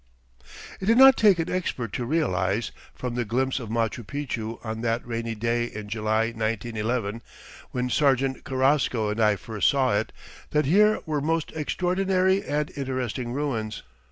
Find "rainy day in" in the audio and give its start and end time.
5.05-5.87